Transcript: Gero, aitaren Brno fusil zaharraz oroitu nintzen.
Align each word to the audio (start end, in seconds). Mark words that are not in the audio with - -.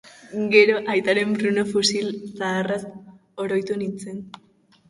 Gero, 0.53 0.77
aitaren 0.93 1.35
Brno 1.41 1.65
fusil 1.73 2.09
zaharraz 2.41 2.81
oroitu 3.47 3.79
nintzen. 3.83 4.27